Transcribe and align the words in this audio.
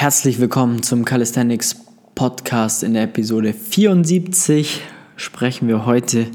Herzlich 0.00 0.40
willkommen 0.40 0.82
zum 0.82 1.04
Calisthenics 1.04 1.76
Podcast. 2.14 2.82
In 2.82 2.94
der 2.94 3.02
Episode 3.02 3.52
74 3.52 4.80
sprechen 5.16 5.68
wir 5.68 5.84
heute 5.84 6.28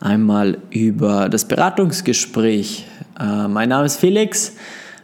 einmal 0.00 0.58
über 0.68 1.30
das 1.30 1.48
Beratungsgespräch. 1.48 2.86
Äh, 3.18 3.48
mein 3.48 3.70
Name 3.70 3.86
ist 3.86 3.96
Felix, 3.96 4.52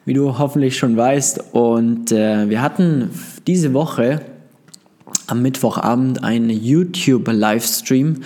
wie 0.04 0.12
du 0.12 0.36
hoffentlich 0.36 0.76
schon 0.76 0.94
weißt, 0.94 1.54
und 1.54 2.12
äh, 2.12 2.50
wir 2.50 2.60
hatten 2.60 3.08
diese 3.46 3.72
Woche 3.72 4.20
am 5.26 5.40
Mittwochabend 5.40 6.22
einen 6.22 6.50
YouTube-Livestream 6.50 8.20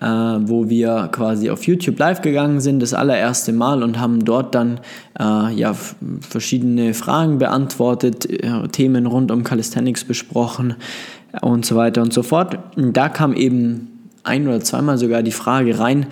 äh, 0.00 0.06
wo 0.06 0.68
wir 0.68 1.08
quasi 1.12 1.50
auf 1.50 1.64
YouTube 1.64 1.98
live 1.98 2.22
gegangen 2.22 2.60
sind, 2.60 2.80
das 2.80 2.94
allererste 2.94 3.52
Mal 3.52 3.82
und 3.82 4.00
haben 4.00 4.24
dort 4.24 4.54
dann 4.54 4.80
äh, 5.18 5.52
ja, 5.54 5.74
verschiedene 6.20 6.94
Fragen 6.94 7.38
beantwortet, 7.38 8.28
äh, 8.28 8.68
Themen 8.68 9.06
rund 9.06 9.30
um 9.30 9.44
Calisthenics 9.44 10.04
besprochen 10.04 10.76
und 11.40 11.66
so 11.66 11.76
weiter 11.76 12.02
und 12.02 12.12
so 12.12 12.22
fort. 12.22 12.58
Und 12.76 12.96
da 12.96 13.08
kam 13.08 13.34
eben 13.34 14.10
ein 14.24 14.46
oder 14.46 14.60
zweimal 14.60 14.98
sogar 14.98 15.22
die 15.22 15.32
Frage 15.32 15.78
rein, 15.78 16.06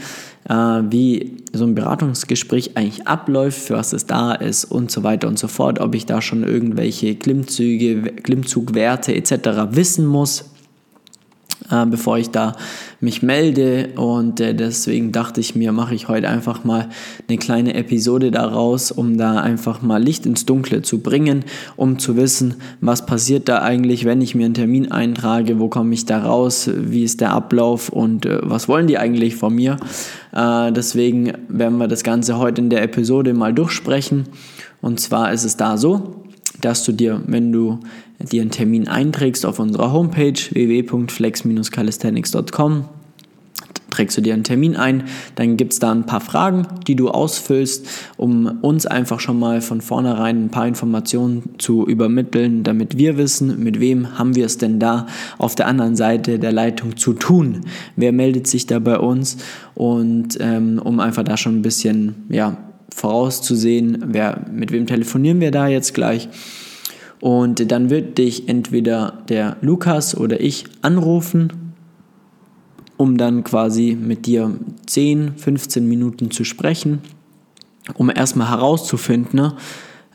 äh, 0.49 0.55
wie 0.55 1.37
so 1.53 1.65
ein 1.65 1.75
Beratungsgespräch 1.75 2.77
eigentlich 2.77 3.07
abläuft, 3.07 3.61
für 3.61 3.75
was 3.75 3.93
es 3.93 4.07
da 4.07 4.33
ist 4.33 4.65
und 4.65 4.91
so 4.91 5.03
weiter 5.03 5.29
und 5.29 5.39
so 5.39 5.49
fort, 5.49 5.81
ob 5.81 5.95
ich 5.95 6.07
da 6.07 6.21
schon 6.21 6.45
irgendwelche 6.45 7.15
Klimmzüge, 7.15 8.03
Klimmzugwerte 8.03 9.15
etc. 9.15 9.33
wissen 9.73 10.07
muss 10.07 10.51
äh, 11.71 11.87
bevor 11.87 12.19
ich 12.19 12.31
da 12.31 12.57
mich 13.01 13.23
melde. 13.23 13.91
Und 13.97 14.41
äh, 14.41 14.55
deswegen 14.55 15.13
dachte 15.13 15.41
ich 15.41 15.55
mir, 15.55 15.73
mache 15.73 15.95
ich 15.95 16.09
heute 16.09 16.29
einfach 16.29 16.65
mal 16.65 16.89
eine 17.29 17.39
kleine 17.39 17.75
Episode 17.75 18.31
daraus, 18.31 18.91
um 18.91 19.17
da 19.17 19.41
einfach 19.41 19.83
mal 19.83 20.03
Licht 20.03 20.27
ins 20.27 20.47
Dunkle 20.47 20.83
zu 20.83 21.01
bringen, 21.01 21.45
um 21.77 21.99
zu 21.99 22.17
wissen, 22.17 22.55
was 22.81 23.07
passiert 23.07 23.49
da 23.49 23.63
eigentlich, 23.63 24.05
wenn 24.05 24.21
ich 24.21 24.35
mir 24.35 24.47
einen 24.47 24.55
Termin 24.55 24.91
eintrage, 24.91 25.59
wo 25.59 25.69
komme 25.69 25.95
ich 25.95 26.07
da 26.07 26.23
raus, 26.23 26.71
wie 26.75 27.05
ist 27.05 27.21
der 27.21 27.33
Ablauf 27.33 27.89
und 27.89 28.27
äh, 28.27 28.39
was 28.43 28.69
wollen 28.69 28.87
die 28.87 28.99
eigentlich 28.99 29.37
von 29.37 29.55
mir. 29.55 29.77
Äh, 30.33 30.73
deswegen 30.73 31.33
werden 31.49 31.79
wir 31.79 31.89
das 31.89 32.03
Ganze 32.03 32.39
heute 32.39 32.61
in 32.61 32.71
der 32.71 32.83
Episode 32.83 33.35
mal 33.35 33.53
durchsprechen. 33.53 34.25
Und 34.81 35.01
zwar 35.01 35.33
ist 35.33 35.45
es 35.45 35.57
da 35.57 35.77
so, 35.77 36.25
dass 36.61 36.85
du 36.85 36.93
dir, 36.93 37.23
wenn 37.27 37.51
du 37.53 37.81
dir 38.19 38.43
einen 38.43 38.51
Termin 38.51 38.89
einträgst 38.89 39.47
auf 39.47 39.59
unserer 39.59 39.91
Homepage 39.93 40.35
www.flex-calisthenics.com, 40.53 42.85
trägst 43.91 44.17
du 44.17 44.23
dir 44.23 44.35
einen 44.35 44.45
Termin 44.45 44.77
ein, 44.77 45.05
dann 45.35 45.57
gibt 45.57 45.73
es 45.73 45.79
da 45.79 45.93
ein 45.93 46.07
paar 46.07 46.21
Fragen, 46.21 46.67
die 46.87 46.95
du 46.95 47.11
ausfüllst, 47.11 47.87
um 48.17 48.47
uns 48.63 48.87
einfach 48.87 49.21
schon 49.21 49.39
mal 49.39 49.61
von 49.61 49.81
vornherein 49.81 50.45
ein 50.45 50.51
paar 50.51 50.67
Informationen 50.67 51.55
zu 51.59 51.87
übermitteln, 51.87 52.63
damit 52.63 52.97
wir 52.97 53.19
wissen, 53.19 53.63
mit 53.63 53.81
wem 53.81 54.19
haben 54.19 54.37
wir 54.37 54.47
es 54.47 54.59
denn 54.59 54.79
da 54.79 55.07
auf 55.39 55.55
der 55.55 55.67
anderen 55.67 55.97
Seite 55.97 56.39
der 56.39 56.53
Leitung 56.53 56.97
zu 56.97 57.13
tun. 57.13 57.63
Wer 57.97 58.13
meldet 58.13 58.47
sich 58.47 58.67
da 58.67 58.79
bei 58.79 58.99
uns 58.99 59.39
und 59.75 60.39
ähm, 60.41 60.81
um 60.83 61.01
einfach 61.01 61.25
da 61.25 61.37
schon 61.37 61.57
ein 61.57 61.63
bisschen 61.63 62.27
ja, 62.29 62.57
vorauszusehen, 62.95 64.05
wer, 64.09 64.45
mit 64.53 64.73
wem 64.73 64.87
telefonieren 64.87 65.41
wir 65.41 65.51
da 65.51 65.69
jetzt 65.69 65.95
gleich. 65.95 66.29
Und 67.21 67.71
dann 67.71 67.91
wird 67.91 68.19
dich 68.19 68.49
entweder 68.49 69.23
der 69.29 69.57
Lukas 69.61 70.17
oder 70.17 70.41
ich 70.41 70.65
anrufen, 70.83 71.75
um 72.97 73.17
dann 73.17 73.45
quasi 73.45 73.97
mit 74.01 74.27
dir 74.27 74.55
10, 74.87 75.37
15 75.37 75.87
Minuten 75.87 76.31
zu 76.31 76.45
sprechen, 76.45 77.01
um 77.95 78.11
erstmal 78.11 78.51
herauszufinden, 78.51 79.41
ne, 79.41 79.55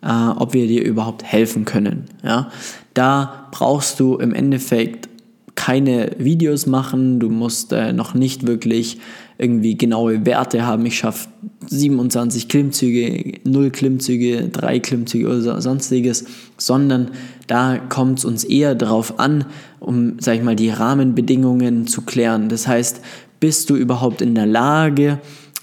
äh, 0.01 0.29
ob 0.37 0.53
wir 0.53 0.67
dir 0.67 0.83
überhaupt 0.83 1.23
helfen 1.23 1.65
können. 1.65 2.05
Ja? 2.23 2.49
Da 2.93 3.47
brauchst 3.51 3.99
du 3.99 4.17
im 4.17 4.33
Endeffekt 4.33 5.09
keine 5.55 6.11
Videos 6.17 6.65
machen, 6.65 7.19
du 7.19 7.29
musst 7.29 7.71
äh, 7.71 7.93
noch 7.93 8.13
nicht 8.13 8.45
wirklich 8.45 8.99
irgendwie 9.37 9.77
genaue 9.77 10.25
Werte 10.25 10.65
haben. 10.65 10.85
Ich 10.85 10.97
schaffe 10.97 11.27
27 11.67 12.47
Klimmzüge, 12.47 13.39
0 13.43 13.69
Klimmzüge, 13.71 14.49
3 14.49 14.79
Klimmzüge 14.79 15.27
oder 15.27 15.61
sonstiges, 15.61 16.25
sondern 16.57 17.11
da 17.47 17.77
kommt 17.77 18.19
es 18.19 18.25
uns 18.25 18.43
eher 18.43 18.75
darauf 18.75 19.19
an, 19.19 19.45
um, 19.79 20.17
sag 20.19 20.35
ich 20.35 20.43
mal, 20.43 20.55
die 20.55 20.69
Rahmenbedingungen 20.69 21.87
zu 21.87 22.03
klären. 22.03 22.49
Das 22.49 22.67
heißt, 22.67 23.01
bist 23.39 23.69
du 23.69 23.75
überhaupt 23.75 24.21
in 24.21 24.35
der 24.35 24.45
Lage, 24.45 25.19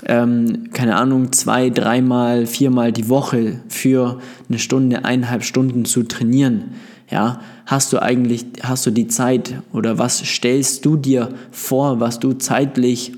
ähm, 0.06 0.70
keine 0.72 0.96
Ahnung, 0.96 1.32
zwei, 1.32 1.70
dreimal, 1.70 2.46
viermal 2.46 2.92
die 2.92 3.08
Woche 3.08 3.60
für 3.68 4.20
eine 4.48 4.58
Stunde, 4.58 5.04
eineinhalb 5.04 5.44
Stunden 5.44 5.84
zu 5.84 6.02
trainieren? 6.02 6.72
Ja, 7.10 7.40
hast 7.66 7.92
du 7.92 8.00
eigentlich, 8.00 8.46
hast 8.62 8.86
du 8.86 8.90
die 8.90 9.06
Zeit 9.06 9.54
oder 9.72 9.98
was 9.98 10.18
stellst 10.18 10.84
du 10.84 10.96
dir 10.96 11.28
vor, 11.50 12.00
was 12.00 12.20
du 12.20 12.32
zeitlich 12.32 13.12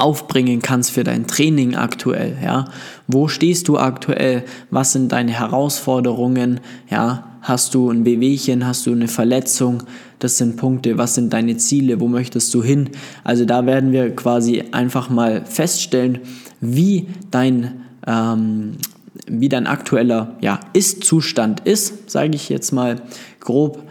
aufbringen 0.00 0.62
kannst 0.62 0.90
für 0.90 1.04
dein 1.04 1.26
Training 1.26 1.74
aktuell, 1.74 2.36
ja? 2.42 2.66
Wo 3.06 3.28
stehst 3.28 3.68
du 3.68 3.78
aktuell? 3.78 4.44
Was 4.70 4.92
sind 4.92 5.12
deine 5.12 5.32
Herausforderungen? 5.32 6.60
Ja? 6.90 7.24
Hast 7.42 7.74
du 7.74 7.90
ein 7.90 8.04
Wehwehchen? 8.04 8.66
Hast 8.66 8.86
du 8.86 8.92
eine 8.92 9.08
Verletzung? 9.08 9.82
Das 10.18 10.36
sind 10.36 10.56
Punkte. 10.56 10.98
Was 10.98 11.14
sind 11.14 11.32
deine 11.32 11.56
Ziele? 11.56 12.00
Wo 12.00 12.08
möchtest 12.08 12.52
du 12.54 12.62
hin? 12.62 12.90
Also 13.24 13.44
da 13.44 13.64
werden 13.66 13.92
wir 13.92 14.14
quasi 14.14 14.64
einfach 14.72 15.08
mal 15.08 15.44
feststellen, 15.46 16.20
wie 16.60 17.08
dein 17.30 17.82
ähm, 18.06 18.76
wie 19.26 19.48
dein 19.48 19.66
aktueller 19.66 20.36
ja, 20.40 20.60
Ist-Zustand 20.72 21.60
ist, 21.60 22.10
sage 22.10 22.34
ich 22.34 22.48
jetzt 22.48 22.72
mal 22.72 23.02
grob, 23.40 23.82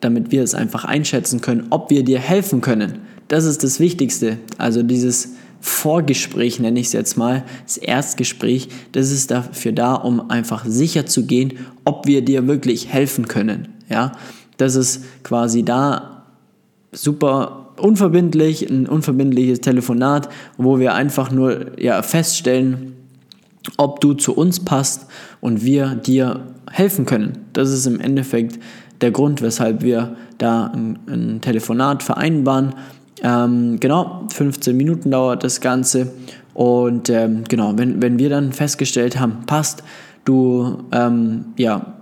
damit 0.00 0.30
wir 0.30 0.42
es 0.42 0.54
einfach 0.54 0.84
einschätzen 0.84 1.40
können, 1.40 1.66
ob 1.70 1.90
wir 1.90 2.04
dir 2.04 2.18
helfen 2.18 2.60
können. 2.60 3.00
Das 3.28 3.44
ist 3.44 3.64
das 3.64 3.80
Wichtigste. 3.80 4.38
Also 4.56 4.82
dieses 4.82 5.34
Vorgespräch 5.60 6.60
nenne 6.60 6.78
ich 6.80 6.86
es 6.86 6.92
jetzt 6.92 7.16
mal, 7.16 7.44
das 7.64 7.76
Erstgespräch, 7.76 8.68
das 8.92 9.10
ist 9.10 9.30
dafür 9.30 9.72
da, 9.72 9.94
um 9.94 10.30
einfach 10.30 10.64
sicher 10.64 11.06
zu 11.06 11.26
gehen, 11.26 11.54
ob 11.84 12.06
wir 12.06 12.22
dir 12.22 12.46
wirklich 12.46 12.88
helfen 12.88 13.26
können. 13.28 13.68
Ja, 13.88 14.12
das 14.56 14.74
ist 14.74 15.04
quasi 15.24 15.64
da 15.64 16.24
super 16.92 17.74
unverbindlich, 17.78 18.68
ein 18.68 18.86
unverbindliches 18.86 19.60
Telefonat, 19.60 20.28
wo 20.56 20.78
wir 20.78 20.94
einfach 20.94 21.30
nur 21.30 21.78
ja, 21.80 22.02
feststellen, 22.02 22.94
ob 23.76 24.00
du 24.00 24.14
zu 24.14 24.34
uns 24.34 24.60
passt 24.60 25.06
und 25.40 25.64
wir 25.64 25.94
dir 25.94 26.40
helfen 26.70 27.06
können. 27.06 27.38
Das 27.52 27.70
ist 27.70 27.86
im 27.86 28.00
Endeffekt 28.00 28.58
der 29.00 29.10
Grund, 29.10 29.42
weshalb 29.42 29.82
wir 29.82 30.16
da 30.38 30.66
ein, 30.66 30.98
ein 31.08 31.40
Telefonat 31.40 32.02
vereinbaren. 32.02 32.74
Ähm, 33.22 33.78
genau, 33.80 34.26
15 34.32 34.76
Minuten 34.76 35.10
dauert 35.10 35.44
das 35.44 35.60
Ganze. 35.60 36.12
Und 36.54 37.08
ähm, 37.10 37.44
genau, 37.48 37.72
wenn, 37.76 38.02
wenn 38.02 38.18
wir 38.18 38.30
dann 38.30 38.52
festgestellt 38.52 39.18
haben, 39.20 39.46
passt, 39.46 39.82
du 40.24 40.84
ähm, 40.92 41.46
ja, 41.56 41.94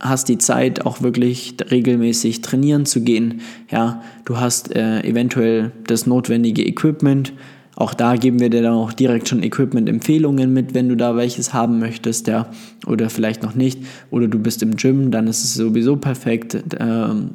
hast 0.00 0.28
die 0.28 0.38
Zeit 0.38 0.84
auch 0.86 1.02
wirklich 1.02 1.56
regelmäßig 1.70 2.40
trainieren 2.40 2.86
zu 2.86 3.02
gehen, 3.02 3.40
ja, 3.70 4.02
du 4.24 4.38
hast 4.38 4.74
äh, 4.74 5.02
eventuell 5.02 5.72
das 5.86 6.06
notwendige 6.06 6.66
Equipment, 6.66 7.32
auch 7.76 7.94
da 7.94 8.16
geben 8.16 8.40
wir 8.40 8.50
dir 8.50 8.62
dann 8.62 8.74
auch 8.74 8.92
direkt 8.92 9.28
schon 9.28 9.42
Equipment-Empfehlungen 9.42 10.52
mit, 10.52 10.74
wenn 10.74 10.88
du 10.88 10.96
da 10.96 11.16
welches 11.16 11.54
haben 11.54 11.78
möchtest, 11.78 12.26
ja, 12.26 12.50
oder 12.86 13.08
vielleicht 13.08 13.42
noch 13.42 13.54
nicht, 13.54 13.78
oder 14.10 14.28
du 14.28 14.38
bist 14.38 14.62
im 14.62 14.76
Gym, 14.76 15.10
dann 15.10 15.26
ist 15.26 15.44
es 15.44 15.54
sowieso 15.54 15.96
perfekt. 15.96 16.58
Ähm, 16.78 17.30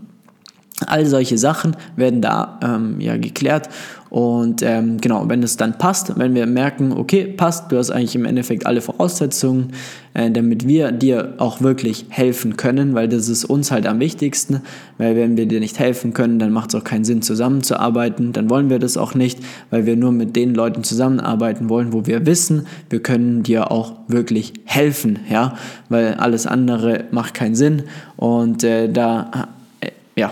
all 0.88 1.06
solche 1.06 1.38
Sachen 1.38 1.75
werden 1.96 2.22
da 2.22 2.59
ähm, 2.62 3.00
ja 3.00 3.18
geklärt. 3.18 3.69
Und 4.09 4.62
ähm, 4.62 5.02
genau, 5.02 5.28
wenn 5.28 5.44
es 5.44 5.58
dann 5.58 5.78
passt, 5.78 6.18
wenn 6.18 6.36
wir 6.36 6.46
merken, 6.46 6.94
okay, 6.94 7.25
passt, 7.25 7.69
du 7.72 7.78
hast 7.78 7.91
eigentlich 7.91 8.16
im 8.16 8.24
Endeffekt 8.24 8.66
alle 8.66 8.80
Voraussetzungen, 8.80 9.74
äh, 10.13 10.31
damit 10.31 10.66
wir 10.68 10.94
dir 10.94 11.34
auch 11.38 11.59
wirklich 11.59 12.06
helfen 12.09 12.56
können, 12.56 12.94
weil 12.94 13.09
das 13.09 13.28
ist 13.28 13.44
uns 13.44 13.72
halt 13.72 13.86
am 13.88 14.00
wichtigsten, 14.00 14.62
weil 14.98 15.18
wenn 15.18 15.36
wir 15.36 15.48
dir 15.48 15.60
nicht 15.60 15.80
helfen 15.80 16.13
können, 16.13 16.39
dann 16.39 16.51
macht 16.51 16.69
es 16.74 16.80
auch 16.80 16.86
keinen 16.86 17.04
Sinn 17.04 17.24
zusammenzuarbeiten, 17.24 18.31
dann 18.31 18.50
wollen 18.50 18.69
wir 18.69 18.80
das 18.80 18.95
auch 18.95 19.16
nicht, 19.16 19.39
weil 19.69 19.86
wir 19.86 19.98
nur 19.98 20.13
mit 20.13 20.36
den 20.38 20.56
Leuten 20.56 20.83
zusammenarbeiten 20.86 21.68
wollen, 21.68 21.92
wo 21.92 22.06
wir 22.06 22.25
wissen, 22.25 22.68
wir 22.89 23.01
können 23.01 23.44
dir 23.44 23.69
auch 23.69 23.94
wirklich 24.07 24.54
helfen, 24.63 25.19
ja, 25.30 25.56
weil 25.89 26.13
alles 26.13 26.48
andere 26.48 27.04
macht 27.12 27.33
keinen 27.33 27.56
Sinn. 27.56 27.83
Und 28.16 28.63
äh, 28.63 28.88
da, 28.88 29.50
äh, 29.81 29.89
ja, 30.16 30.31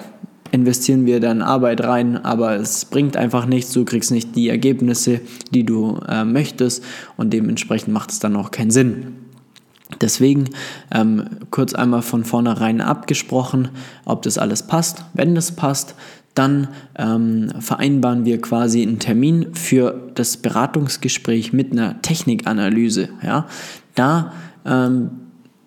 investieren 0.54 1.08
wir 1.08 1.20
dann 1.20 1.42
Arbeit 1.42 1.84
rein, 1.84 2.24
aber 2.24 2.56
es 2.56 2.86
bringt 2.86 3.18
einfach 3.18 3.48
nichts, 3.48 3.74
du 3.74 3.86
kriegst 3.86 4.12
nicht 4.12 4.36
die 4.36 4.50
Ergebnisse, 4.50 5.20
die 5.50 5.66
du 5.66 6.00
äh, 6.08 6.24
möchtest 6.24 6.84
und 7.18 7.34
dementsprechend 7.34 7.92
macht 7.92 8.12
es 8.12 8.20
dann 8.20 8.36
auch 8.36 8.52
keinen 8.52 8.70
Sinn. 8.70 9.16
Deswegen 10.00 10.50
ähm, 10.92 11.26
kurz 11.50 11.74
einmal 11.74 12.04
von 12.04 12.24
vornherein 12.24 12.82
abgesprochen, 12.82 13.70
ob 14.06 14.22
das 14.22 14.38
alles 14.38 14.68
passt. 14.68 15.04
Wenn 15.16 15.34
das 15.34 15.54
passt, 15.54 15.96
dann 16.36 16.68
ähm, 16.98 17.52
vereinbaren 17.60 18.26
wir 18.26 18.40
quasi 18.40 18.84
einen 18.84 19.00
Termin 19.00 19.56
für 19.56 20.12
das 20.14 20.38
Beratungsgespräch 20.38 21.52
mit 21.52 21.72
einer 21.72 22.00
Technikanalyse. 22.04 23.10
Ja? 23.24 23.48
Da 23.96 24.34
ähm, 24.66 25.10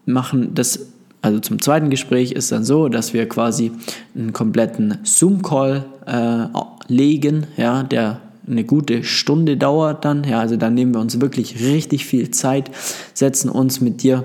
machen 0.05 0.55
das 0.55 0.93
also 1.27 1.41
zum 1.41 1.61
zweiten 1.61 1.91
Gespräch 1.91 2.31
ist 2.31 2.53
dann 2.53 2.65
so, 2.65 2.89
dass 2.89 3.13
wir 3.13 3.29
quasi 3.29 3.73
einen 4.15 4.33
kompletten 4.33 4.99
Zoom-Call 5.03 5.85
äh, 6.07 6.47
legen, 6.87 7.49
ja, 7.57 7.83
der 7.83 8.21
eine 8.49 8.63
gute 8.63 9.03
Stunde 9.03 9.57
dauert 9.57 10.05
dann. 10.05 10.23
Ja, 10.23 10.39
also 10.39 10.57
dann 10.57 10.75
nehmen 10.75 10.95
wir 10.95 11.01
uns 11.01 11.21
wirklich 11.21 11.61
richtig 11.61 12.07
viel 12.07 12.31
Zeit, 12.31 12.71
setzen 13.13 13.51
uns 13.51 13.81
mit 13.81 14.05
dir 14.05 14.23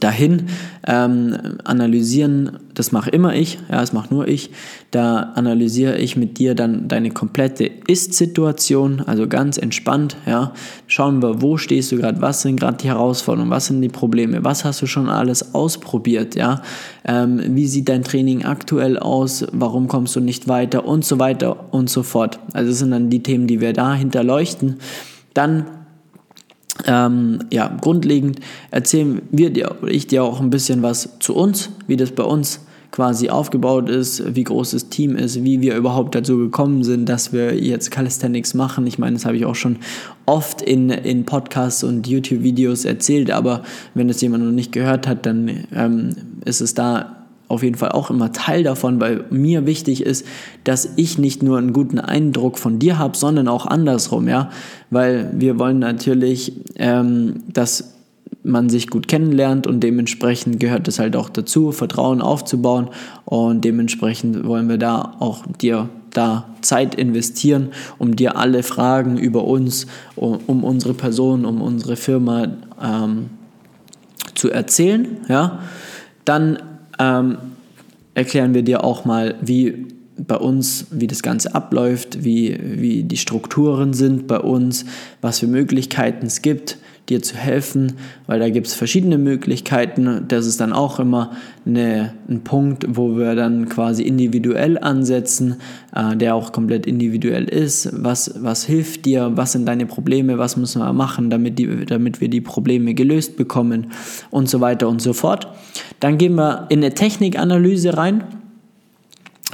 dahin, 0.00 0.46
ähm, 0.86 1.58
analysieren, 1.64 2.58
das 2.72 2.90
mache 2.90 3.10
immer 3.10 3.34
ich, 3.34 3.58
ja, 3.70 3.80
das 3.80 3.92
mache 3.92 4.12
nur 4.12 4.26
ich, 4.26 4.50
da 4.90 5.32
analysiere 5.34 5.98
ich 5.98 6.16
mit 6.16 6.38
dir 6.38 6.54
dann 6.54 6.88
deine 6.88 7.10
komplette 7.10 7.70
Ist-Situation, 7.86 9.02
also 9.02 9.28
ganz 9.28 9.58
entspannt, 9.58 10.16
ja, 10.26 10.54
schauen 10.86 11.22
wir, 11.22 11.42
wo 11.42 11.58
stehst 11.58 11.92
du 11.92 11.98
gerade, 11.98 12.22
was 12.22 12.42
sind 12.42 12.58
gerade 12.58 12.78
die 12.78 12.88
Herausforderungen, 12.88 13.50
was 13.50 13.66
sind 13.66 13.82
die 13.82 13.90
Probleme, 13.90 14.42
was 14.42 14.64
hast 14.64 14.80
du 14.80 14.86
schon 14.86 15.10
alles 15.10 15.54
ausprobiert, 15.54 16.34
ja, 16.34 16.62
ähm, 17.04 17.42
wie 17.54 17.66
sieht 17.66 17.90
dein 17.90 18.04
Training 18.04 18.46
aktuell 18.46 18.98
aus, 18.98 19.46
warum 19.52 19.86
kommst 19.86 20.16
du 20.16 20.20
nicht 20.20 20.48
weiter 20.48 20.86
und 20.86 21.04
so 21.04 21.18
weiter 21.18 21.74
und 21.74 21.90
so 21.90 22.02
fort. 22.02 22.40
Also 22.54 22.70
das 22.70 22.78
sind 22.78 22.92
dann 22.92 23.10
die 23.10 23.22
Themen, 23.22 23.46
die 23.46 23.60
wir 23.60 23.74
da 23.74 23.94
hinterleuchten. 23.94 24.78
Dann 25.34 25.66
ähm, 26.86 27.40
ja, 27.52 27.76
grundlegend 27.80 28.40
erzählen 28.70 29.22
wir 29.30 29.50
dir 29.50 29.76
oder 29.80 29.90
ich 29.90 30.06
dir 30.06 30.24
auch 30.24 30.40
ein 30.40 30.50
bisschen 30.50 30.82
was 30.82 31.10
zu 31.20 31.34
uns, 31.34 31.70
wie 31.86 31.96
das 31.96 32.10
bei 32.10 32.24
uns 32.24 32.60
quasi 32.90 33.28
aufgebaut 33.28 33.88
ist, 33.88 34.36
wie 34.36 34.44
groß 34.44 34.70
das 34.70 34.88
Team 34.88 35.16
ist, 35.16 35.42
wie 35.42 35.60
wir 35.60 35.74
überhaupt 35.74 36.14
dazu 36.14 36.38
gekommen 36.38 36.84
sind, 36.84 37.08
dass 37.08 37.32
wir 37.32 37.60
jetzt 37.60 37.90
Calisthenics 37.90 38.54
machen. 38.54 38.86
Ich 38.86 39.00
meine, 39.00 39.14
das 39.14 39.24
habe 39.24 39.36
ich 39.36 39.44
auch 39.46 39.56
schon 39.56 39.78
oft 40.26 40.62
in, 40.62 40.90
in 40.90 41.24
Podcasts 41.24 41.82
und 41.82 42.06
YouTube-Videos 42.06 42.84
erzählt, 42.84 43.32
aber 43.32 43.64
wenn 43.94 44.08
es 44.08 44.20
jemand 44.20 44.44
noch 44.44 44.52
nicht 44.52 44.70
gehört 44.70 45.08
hat, 45.08 45.26
dann 45.26 45.66
ähm, 45.74 46.10
ist 46.44 46.60
es 46.60 46.74
da 46.74 47.23
auf 47.48 47.62
jeden 47.62 47.76
Fall 47.76 47.92
auch 47.92 48.10
immer 48.10 48.32
Teil 48.32 48.62
davon, 48.62 49.00
weil 49.00 49.24
mir 49.30 49.66
wichtig 49.66 50.02
ist, 50.04 50.26
dass 50.64 50.88
ich 50.96 51.18
nicht 51.18 51.42
nur 51.42 51.58
einen 51.58 51.72
guten 51.72 51.98
Eindruck 51.98 52.58
von 52.58 52.78
dir 52.78 52.98
habe, 52.98 53.16
sondern 53.16 53.48
auch 53.48 53.66
andersrum, 53.66 54.28
ja, 54.28 54.50
weil 54.90 55.30
wir 55.34 55.58
wollen 55.58 55.78
natürlich, 55.78 56.52
ähm, 56.76 57.42
dass 57.52 57.94
man 58.42 58.68
sich 58.68 58.88
gut 58.88 59.08
kennenlernt 59.08 59.66
und 59.66 59.80
dementsprechend 59.80 60.60
gehört 60.60 60.86
es 60.88 60.98
halt 60.98 61.16
auch 61.16 61.30
dazu, 61.30 61.72
Vertrauen 61.72 62.20
aufzubauen 62.20 62.88
und 63.24 63.64
dementsprechend 63.64 64.44
wollen 64.44 64.68
wir 64.68 64.78
da 64.78 65.16
auch 65.18 65.44
dir 65.60 65.88
da 66.12 66.48
Zeit 66.60 66.94
investieren, 66.94 67.70
um 67.98 68.16
dir 68.16 68.36
alle 68.36 68.62
Fragen 68.62 69.18
über 69.18 69.44
uns, 69.44 69.86
um, 70.16 70.38
um 70.46 70.64
unsere 70.64 70.94
Person, 70.94 71.44
um 71.44 71.60
unsere 71.60 71.96
Firma 71.96 72.48
ähm, 72.82 73.30
zu 74.34 74.50
erzählen, 74.50 75.18
ja. 75.28 75.60
Dann 76.24 76.58
ähm, 76.98 77.38
erklären 78.14 78.54
wir 78.54 78.62
dir 78.62 78.84
auch 78.84 79.04
mal, 79.04 79.36
wie 79.40 79.93
bei 80.16 80.36
uns, 80.36 80.86
wie 80.90 81.06
das 81.06 81.22
Ganze 81.22 81.54
abläuft, 81.54 82.24
wie, 82.24 82.58
wie 82.62 83.02
die 83.02 83.16
Strukturen 83.16 83.94
sind 83.94 84.26
bei 84.26 84.38
uns, 84.38 84.84
was 85.20 85.40
für 85.40 85.46
Möglichkeiten 85.46 86.26
es 86.26 86.42
gibt, 86.42 86.78
dir 87.08 87.20
zu 87.20 87.36
helfen, 87.36 87.94
weil 88.26 88.40
da 88.40 88.48
gibt 88.48 88.66
es 88.66 88.74
verschiedene 88.74 89.18
Möglichkeiten. 89.18 90.24
Das 90.28 90.46
ist 90.46 90.60
dann 90.60 90.72
auch 90.72 90.98
immer 90.98 91.32
eine, 91.66 92.14
ein 92.28 92.44
Punkt, 92.44 92.86
wo 92.88 93.18
wir 93.18 93.34
dann 93.34 93.68
quasi 93.68 94.04
individuell 94.04 94.78
ansetzen, 94.78 95.56
äh, 95.94 96.16
der 96.16 96.34
auch 96.34 96.52
komplett 96.52 96.86
individuell 96.86 97.44
ist. 97.44 97.90
Was, 97.92 98.42
was 98.42 98.64
hilft 98.64 99.04
dir? 99.04 99.32
Was 99.34 99.52
sind 99.52 99.66
deine 99.66 99.84
Probleme? 99.84 100.38
Was 100.38 100.56
müssen 100.56 100.80
wir 100.80 100.92
machen, 100.94 101.28
damit, 101.28 101.58
die, 101.58 101.84
damit 101.84 102.22
wir 102.22 102.28
die 102.28 102.40
Probleme 102.40 102.94
gelöst 102.94 103.36
bekommen? 103.36 103.88
Und 104.30 104.48
so 104.48 104.60
weiter 104.62 104.88
und 104.88 105.02
so 105.02 105.12
fort. 105.12 105.48
Dann 106.00 106.16
gehen 106.16 106.34
wir 106.36 106.66
in 106.70 106.78
eine 106.78 106.94
Technikanalyse 106.94 107.96
rein. 107.98 108.24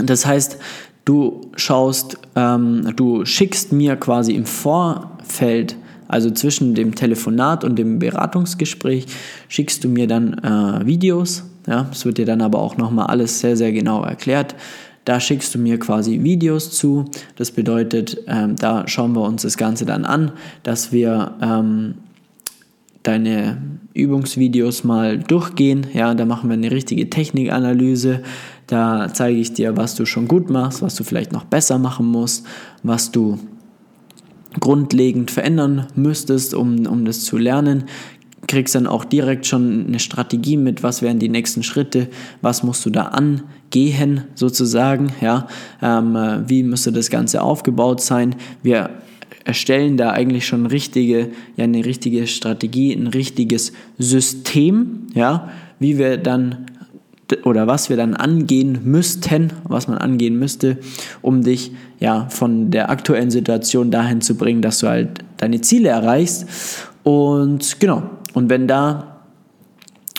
Das 0.05 0.26
heißt, 0.26 0.58
du 1.05 1.50
schaust, 1.56 2.19
ähm, 2.37 2.93
du 2.97 3.25
schickst 3.25 3.73
mir 3.73 3.97
quasi 3.97 4.35
im 4.35 4.47
Vorfeld 4.47 5.76
also 6.08 6.31
zwischen 6.31 6.75
dem 6.75 6.97
Telefonat 6.97 7.62
und 7.62 7.76
dem 7.76 8.00
Beratungsgespräch 8.00 9.06
schickst 9.49 9.85
du 9.85 9.88
mir 9.88 10.08
dann 10.08 10.35
äh, 10.35 10.85
Videos. 10.85 11.44
Ja, 11.69 11.87
es 11.93 12.05
wird 12.05 12.19
dir 12.19 12.26
dann 12.26 12.41
aber 12.41 12.58
auch 12.58 12.76
nochmal 12.76 13.06
alles 13.06 13.38
sehr, 13.38 13.56
sehr 13.56 13.70
genau 13.70 14.02
erklärt. 14.02 14.56
Da 15.05 15.20
schickst 15.20 15.55
du 15.55 15.58
mir 15.58 15.79
quasi 15.79 16.23
Videos 16.23 16.73
zu. 16.73 17.05
Das 17.37 17.53
bedeutet, 17.53 18.19
ähm, 18.26 18.56
da 18.56 18.88
schauen 18.88 19.14
wir 19.14 19.23
uns 19.23 19.43
das 19.43 19.56
Ganze 19.56 19.87
dann 19.87 20.05
an, 20.05 20.32
dass 20.64 20.91
wir 20.91 21.35
ähm, 21.41 21.94
deine 23.03 23.58
Übungsvideos 23.94 24.85
mal 24.85 25.19
durchgehen. 25.19 25.87
Ja, 25.94 26.14
da 26.14 26.25
machen 26.25 26.50
wir 26.50 26.55
eine 26.55 26.70
richtige 26.70 27.08
Technikanalyse. 27.08 28.23
Da 28.70 29.08
zeige 29.12 29.40
ich 29.40 29.52
dir, 29.52 29.76
was 29.76 29.96
du 29.96 30.06
schon 30.06 30.28
gut 30.28 30.49
machst, 30.49 30.81
was 30.81 30.94
du 30.94 31.02
vielleicht 31.02 31.32
noch 31.32 31.44
besser 31.44 31.76
machen 31.76 32.06
musst, 32.06 32.46
was 32.84 33.11
du 33.11 33.37
grundlegend 34.61 35.32
verändern 35.32 35.88
müsstest, 35.96 36.55
um, 36.55 36.87
um 36.87 37.05
das 37.05 37.25
zu 37.25 37.37
lernen, 37.37 37.84
kriegst 38.46 38.76
dann 38.76 38.87
auch 38.87 39.05
direkt 39.05 39.46
schon 39.46 39.87
eine 39.88 39.99
Strategie 39.99 40.56
mit, 40.56 40.84
was 40.84 41.02
wären 41.02 41.19
die 41.19 41.28
nächsten 41.28 41.64
Schritte, 41.64 42.08
was 42.43 42.62
musst 42.62 42.87
du 42.87 42.90
da 42.90 43.06
angehen 43.06 44.22
sozusagen, 44.37 45.12
ja, 45.20 45.49
ähm, 45.82 46.17
wie 46.46 46.62
müsste 46.62 46.93
das 46.93 47.11
Ganze 47.11 47.43
aufgebaut 47.43 48.00
sein. 48.00 48.37
Wir 48.62 48.90
erstellen 49.44 49.96
da 49.96 50.12
eigentlich 50.12 50.46
schon 50.46 50.67
richtige, 50.67 51.31
ja, 51.56 51.64
eine 51.64 51.84
richtige 51.84 52.28
Strategie, 52.28 52.93
ein 52.93 53.08
richtiges 53.08 53.72
System, 53.99 55.08
ja, 55.12 55.50
wie 55.81 55.99
wir 55.99 56.19
dann 56.19 56.67
oder 57.44 57.67
was 57.67 57.91
wir 57.91 57.97
dann 57.97 58.15
angehen 58.15 58.81
müssten, 58.85 59.53
was 59.65 59.88
man 59.88 59.99
angehen 59.99 60.38
müsste, 60.38 60.79
um 61.23 61.43
dich 61.43 61.73
ja 61.99 62.27
von 62.29 62.71
der 62.71 62.91
aktuellen 62.91 63.31
Situation 63.31 63.91
dahin 63.91 64.21
zu 64.21 64.37
bringen, 64.37 64.62
dass 64.62 64.79
du 64.79 64.88
halt 64.88 65.25
deine 65.37 65.61
Ziele 65.61 65.88
erreichst. 65.88 66.47
Und 67.03 67.81
genau, 67.81 68.03
und 68.35 68.50
wenn 68.50 68.67
da, 68.67 69.21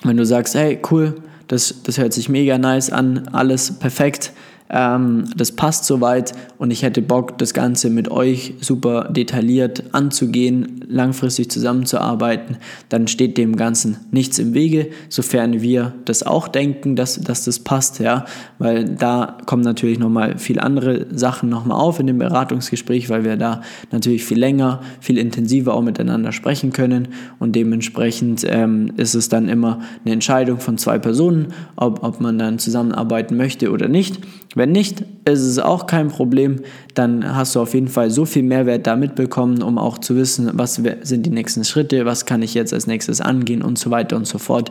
wenn 0.04 0.18
du 0.18 0.26
sagst, 0.26 0.56
hey, 0.56 0.80
cool, 0.92 1.16
das, 1.48 1.84
das 1.84 1.98
hört 1.98 2.14
sich 2.14 2.30
mega 2.30 2.58
nice 2.58 2.92
an, 2.92 3.28
alles 3.32 3.72
perfekt, 3.72 4.32
ähm, 4.72 5.26
das 5.36 5.52
passt 5.52 5.86
soweit 5.86 6.34
und 6.58 6.72
ich 6.72 6.84
hätte 6.84 7.02
Bock, 7.02 7.38
das 7.38 7.54
Ganze 7.54 7.90
mit 7.90 8.10
euch 8.10 8.54
super 8.62 9.10
detailliert 9.10 9.84
anzugehen, 9.92 10.82
langfristig 10.88 11.52
zusammenzuarbeiten, 11.52 12.58
dann 12.90 13.08
steht 13.08 13.38
dem 13.38 13.56
Ganzen 13.56 13.98
nichts 14.12 14.40
im 14.40 14.54
Wege, 14.54 14.90
sofern 15.10 15.62
wir 15.62 15.94
das 16.06 16.24
auch 16.24 16.48
denken, 16.48 16.96
dass, 16.96 17.20
dass 17.20 17.46
das 17.46 17.60
passt, 17.60 18.00
ja, 18.00 18.26
weil 18.60 18.86
da 18.86 19.38
kommen 19.46 19.64
natürlich 19.64 20.00
nochmal 20.00 20.38
viele 20.38 20.64
andere 20.64 21.08
Sachen 21.12 21.50
nochmal 21.50 21.80
auf 21.80 22.00
in 22.00 22.08
dem 22.08 22.18
Beratungsgespräch, 22.18 23.10
weil 23.10 23.24
wir 23.24 23.38
da 23.38 23.62
natürlich 23.92 24.24
viel 24.24 24.40
länger, 24.40 24.82
viel 25.00 25.18
intensiver 25.18 25.74
auch 25.74 25.82
miteinander 25.82 26.32
sprechen 26.32 26.72
können. 26.72 27.10
Und 27.40 27.56
dementsprechend 27.56 28.46
ähm, 28.48 28.94
ist 28.98 29.16
es 29.16 29.30
dann 29.30 29.50
immer 29.50 29.80
eine 30.04 30.14
Entscheidung 30.14 30.60
von 30.60 30.78
zwei 30.78 31.00
Personen, 31.00 31.54
ob, 31.76 32.04
ob 32.04 32.22
man 32.22 32.38
dann 32.38 32.60
zusammenarbeiten 32.60 33.38
möchte 33.38 33.72
oder 33.72 33.88
nicht. 33.88 34.20
Wenn 34.62 34.74
nicht, 34.74 35.04
ist 35.26 35.40
es 35.40 35.58
auch 35.58 35.88
kein 35.88 36.10
Problem. 36.10 36.60
Dann 36.94 37.36
hast 37.36 37.56
du 37.56 37.62
auf 37.62 37.74
jeden 37.74 37.88
Fall 37.88 38.12
so 38.12 38.26
viel 38.26 38.44
Mehrwert 38.44 38.86
da 38.86 38.96
mitbekommen, 38.96 39.64
um 39.64 39.80
auch 39.80 39.98
zu 39.98 40.16
wissen, 40.16 40.52
was 40.54 40.76
sind 40.76 41.26
die 41.26 41.32
nächsten 41.32 41.64
Schritte, 41.64 42.06
was 42.06 42.28
kann 42.28 42.44
ich 42.44 42.54
jetzt 42.54 42.72
als 42.72 42.86
nächstes 42.86 43.22
angehen 43.22 43.64
und 43.64 43.80
so 43.80 43.90
weiter 43.90 44.16
und 44.16 44.28
so 44.28 44.38
fort. 44.38 44.70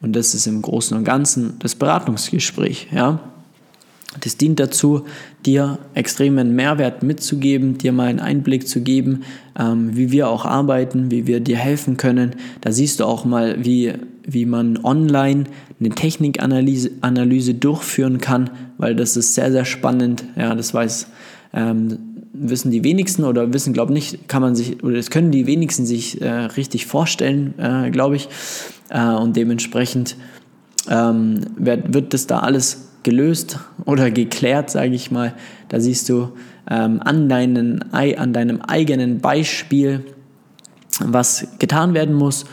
Und 0.00 0.16
das 0.16 0.32
ist 0.34 0.46
im 0.46 0.62
Großen 0.62 0.96
und 0.96 1.04
Ganzen 1.04 1.58
das 1.58 1.74
Beratungsgespräch. 1.74 2.88
Ja? 2.94 3.20
Das 4.20 4.38
dient 4.38 4.58
dazu, 4.58 5.04
dir 5.44 5.80
extremen 5.92 6.54
Mehrwert 6.56 7.02
mitzugeben, 7.02 7.76
dir 7.76 7.92
mal 7.92 8.08
einen 8.08 8.20
Einblick 8.20 8.66
zu 8.66 8.80
geben, 8.80 9.24
ähm, 9.58 9.94
wie 9.98 10.12
wir 10.12 10.30
auch 10.30 10.46
arbeiten, 10.46 11.10
wie 11.10 11.26
wir 11.26 11.40
dir 11.40 11.58
helfen 11.58 11.98
können. 11.98 12.36
Da 12.62 12.72
siehst 12.72 13.00
du 13.00 13.04
auch 13.04 13.26
mal, 13.26 13.62
wie, 13.62 13.92
wie 14.26 14.44
man 14.44 14.78
online 14.84 15.44
eine 15.78 15.90
Technikanalyse 15.90 16.90
Analyse 17.00 17.54
durchführen 17.54 18.18
kann, 18.18 18.50
weil 18.78 18.96
das 18.96 19.16
ist 19.16 19.34
sehr, 19.34 19.52
sehr 19.52 19.64
spannend. 19.64 20.24
Ja, 20.36 20.54
das 20.54 20.74
weiß, 20.74 21.06
ähm, 21.54 21.98
wissen 22.32 22.70
die 22.70 22.84
wenigsten 22.84 23.24
oder 23.24 23.52
wissen, 23.52 23.72
glaube 23.72 23.92
ich, 23.92 24.12
nicht, 24.12 24.28
kann 24.28 24.42
man 24.42 24.54
sich, 24.54 24.82
oder 24.82 24.96
das 24.96 25.10
können 25.10 25.30
die 25.30 25.46
wenigsten 25.46 25.86
sich 25.86 26.20
äh, 26.20 26.28
richtig 26.28 26.86
vorstellen, 26.86 27.54
äh, 27.58 27.90
glaube 27.90 28.16
ich. 28.16 28.28
Äh, 28.90 29.14
und 29.14 29.36
dementsprechend 29.36 30.16
ähm, 30.88 31.40
wird, 31.56 31.94
wird 31.94 32.14
das 32.14 32.26
da 32.26 32.40
alles 32.40 32.88
gelöst 33.02 33.60
oder 33.84 34.10
geklärt, 34.10 34.70
sage 34.70 34.94
ich 34.94 35.10
mal. 35.10 35.34
Da 35.68 35.80
siehst 35.80 36.08
du 36.08 36.32
ähm, 36.68 37.00
an, 37.04 37.28
deinen, 37.28 37.92
an 37.92 38.32
deinem 38.32 38.60
eigenen 38.62 39.20
Beispiel, 39.20 40.04
was 41.04 41.46
getan 41.58 41.94
werden 41.94 42.14
muss. 42.14 42.44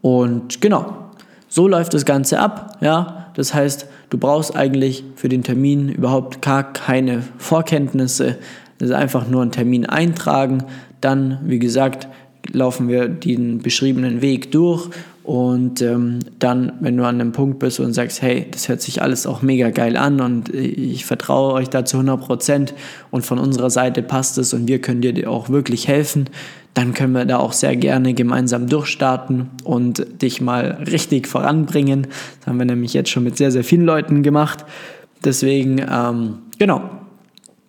Und 0.00 0.60
genau, 0.60 1.07
so 1.48 1.66
läuft 1.66 1.94
das 1.94 2.04
Ganze 2.04 2.38
ab. 2.38 2.76
Ja? 2.80 3.30
Das 3.34 3.54
heißt, 3.54 3.86
du 4.10 4.18
brauchst 4.18 4.54
eigentlich 4.56 5.04
für 5.16 5.28
den 5.28 5.42
Termin 5.42 5.88
überhaupt 5.88 6.42
gar 6.42 6.72
keine 6.72 7.22
Vorkenntnisse. 7.38 8.38
Das 8.78 8.90
ist 8.90 8.94
einfach 8.94 9.28
nur 9.28 9.42
einen 9.42 9.52
Termin 9.52 9.86
eintragen. 9.86 10.64
Dann, 11.00 11.40
wie 11.44 11.58
gesagt, 11.58 12.08
laufen 12.52 12.88
wir 12.88 13.08
den 13.08 13.58
beschriebenen 13.58 14.22
Weg 14.22 14.52
durch 14.52 14.88
Und 15.28 15.82
ähm, 15.82 16.20
dann, 16.38 16.72
wenn 16.80 16.96
du 16.96 17.04
an 17.04 17.20
einem 17.20 17.32
Punkt 17.32 17.58
bist 17.58 17.80
und 17.80 17.92
sagst, 17.92 18.22
hey, 18.22 18.46
das 18.50 18.70
hört 18.70 18.80
sich 18.80 19.02
alles 19.02 19.26
auch 19.26 19.42
mega 19.42 19.68
geil 19.68 19.98
an 19.98 20.22
und 20.22 20.48
ich 20.54 21.04
vertraue 21.04 21.52
euch 21.52 21.68
da 21.68 21.84
zu 21.84 21.98
100% 21.98 22.72
und 23.10 23.26
von 23.26 23.38
unserer 23.38 23.68
Seite 23.68 24.02
passt 24.02 24.38
es 24.38 24.54
und 24.54 24.68
wir 24.68 24.80
können 24.80 25.02
dir 25.02 25.30
auch 25.30 25.50
wirklich 25.50 25.86
helfen, 25.86 26.30
dann 26.72 26.94
können 26.94 27.12
wir 27.12 27.26
da 27.26 27.36
auch 27.36 27.52
sehr 27.52 27.76
gerne 27.76 28.14
gemeinsam 28.14 28.70
durchstarten 28.70 29.50
und 29.64 30.22
dich 30.22 30.40
mal 30.40 30.82
richtig 30.90 31.28
voranbringen. 31.28 32.06
Das 32.38 32.46
haben 32.46 32.58
wir 32.58 32.64
nämlich 32.64 32.94
jetzt 32.94 33.10
schon 33.10 33.24
mit 33.24 33.36
sehr, 33.36 33.52
sehr 33.52 33.64
vielen 33.64 33.84
Leuten 33.84 34.22
gemacht. 34.22 34.64
Deswegen, 35.26 35.84
ähm, 35.92 36.38
genau, 36.58 36.88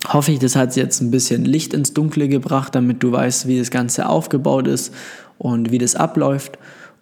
hoffe 0.08 0.32
ich, 0.32 0.40
das 0.40 0.56
hat 0.56 0.78
jetzt 0.78 1.02
ein 1.02 1.12
bisschen 1.12 1.44
Licht 1.44 1.74
ins 1.74 1.94
Dunkle 1.94 2.30
gebracht, 2.30 2.74
damit 2.74 3.04
du 3.04 3.12
weißt, 3.12 3.50
wie 3.50 3.60
das 3.60 3.70
Ganze 3.70 4.08
aufgebaut 4.08 4.66
ist 4.66 4.94
und 5.38 5.72
wie 5.72 5.78
das 5.78 5.96
abläuft. 5.96 6.58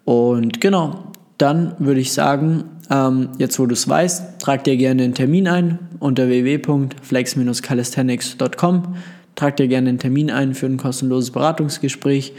Und 0.08 0.60
genau, 0.62 1.12
dann 1.38 1.76
würde 1.80 2.00
ich 2.00 2.14
sagen, 2.14 2.64
ähm, 2.90 3.32
jetzt 3.40 3.60
wo 3.60 3.66
du 3.66 3.74
es 3.74 3.90
weißt, 3.90 4.40
trag 4.40 4.64
dir 4.64 4.78
gerne 4.78 5.04
einen 5.04 5.14
Termin 5.14 5.50
ein 5.50 5.80
unter 6.00 6.30
www.flex-calisthenics.com. 6.30 8.96
Trag 9.36 9.58
dir 9.58 9.68
gerne 9.68 9.90
einen 9.90 10.00
Termin 10.00 10.32
ein 10.32 10.54
für 10.54 10.68
ein 10.68 10.78
kostenloses 10.78 11.32
Beratungsgespräch. 11.32 12.32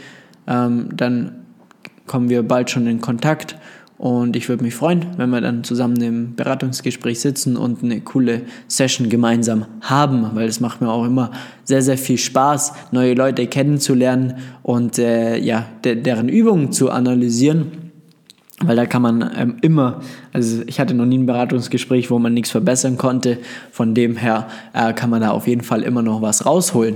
Ähm, 0.47 0.97
dann 0.97 1.45
kommen 2.07 2.29
wir 2.29 2.41
bald 2.41 2.71
schon 2.71 2.87
in 2.87 3.01
Kontakt 3.01 3.55
und 3.99 4.37
ich 4.37 4.47
würde 4.47 4.63
mich 4.63 4.75
freuen, 4.75 5.07
wenn 5.17 5.29
wir 5.29 5.41
dann 5.41 5.65
zusammen 5.65 6.01
im 6.01 6.35
Beratungsgespräch 6.35 7.19
sitzen 7.19 7.57
und 7.57 7.83
eine 7.83 7.99
coole 7.99 8.43
Session 8.69 9.09
gemeinsam 9.09 9.65
haben, 9.81 10.25
weil 10.35 10.47
es 10.47 10.61
macht 10.61 10.79
mir 10.79 10.89
auch 10.89 11.03
immer 11.03 11.31
sehr, 11.65 11.81
sehr 11.81 11.97
viel 11.97 12.17
Spaß, 12.17 12.71
neue 12.93 13.13
Leute 13.13 13.45
kennenzulernen 13.47 14.35
und 14.63 14.97
äh, 14.99 15.37
ja, 15.37 15.65
de 15.83 15.95
deren 15.95 16.29
Übungen 16.29 16.71
zu 16.71 16.89
analysieren. 16.91 17.73
Weil 18.61 18.77
da 18.77 18.85
kann 18.85 19.01
man 19.01 19.31
ähm, 19.37 19.57
immer, 19.61 19.99
also 20.31 20.63
ich 20.65 20.79
hatte 20.79 20.93
noch 20.93 21.05
nie 21.05 21.17
ein 21.17 21.25
Beratungsgespräch, 21.25 22.09
wo 22.09 22.19
man 22.19 22.33
nichts 22.33 22.51
verbessern 22.51 22.97
konnte. 22.97 23.37
Von 23.69 23.95
dem 23.95 24.15
her 24.15 24.47
äh, 24.71 24.93
kann 24.93 25.09
man 25.09 25.19
da 25.19 25.31
auf 25.31 25.45
jeden 25.45 25.61
Fall 25.61 25.83
immer 25.83 26.03
noch 26.03 26.21
was 26.21 26.45
rausholen. 26.45 26.95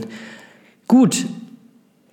Gut, 0.88 1.26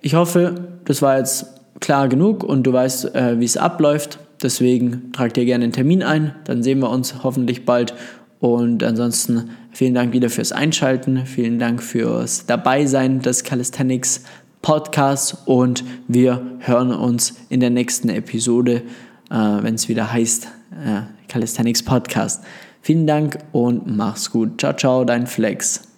ich 0.01 0.15
hoffe, 0.15 0.67
das 0.83 1.01
war 1.01 1.17
jetzt 1.17 1.45
klar 1.79 2.09
genug 2.09 2.43
und 2.43 2.63
du 2.63 2.73
weißt, 2.73 3.15
äh, 3.15 3.39
wie 3.39 3.45
es 3.45 3.55
abläuft. 3.55 4.19
Deswegen 4.41 5.11
trag 5.11 5.33
dir 5.33 5.45
gerne 5.45 5.65
einen 5.65 5.73
Termin 5.73 6.03
ein, 6.03 6.35
dann 6.45 6.63
sehen 6.63 6.79
wir 6.79 6.89
uns 6.89 7.23
hoffentlich 7.23 7.65
bald. 7.65 7.93
Und 8.39 8.83
ansonsten 8.83 9.51
vielen 9.71 9.93
Dank 9.93 10.13
wieder 10.13 10.29
fürs 10.29 10.51
Einschalten, 10.51 11.25
vielen 11.25 11.59
Dank 11.59 11.83
fürs 11.83 12.47
Dabeisein 12.47 13.21
des 13.21 13.43
Calisthenics 13.43 14.23
Podcasts 14.61 15.35
und 15.45 15.83
wir 16.07 16.57
hören 16.59 16.91
uns 16.91 17.35
in 17.49 17.59
der 17.59 17.71
nächsten 17.71 18.09
Episode, 18.09 18.83
äh, 19.29 19.35
wenn 19.35 19.75
es 19.75 19.89
wieder 19.89 20.11
heißt 20.11 20.47
äh, 20.85 21.01
Calisthenics 21.27 21.83
Podcast. 21.83 22.43
Vielen 22.81 23.07
Dank 23.07 23.39
und 23.51 23.95
mach's 23.95 24.31
gut. 24.31 24.59
Ciao, 24.59 24.73
ciao, 24.73 25.03
dein 25.03 25.27
Flex. 25.27 25.90